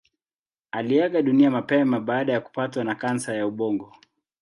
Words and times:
Aliaga 0.71 1.21
dunia 1.21 1.51
mapema 1.51 1.99
baada 1.99 2.33
ya 2.33 2.41
kupatwa 2.41 2.83
na 2.83 2.95
kansa 2.95 3.33
ya 3.35 3.47
ubongo. 3.47 3.95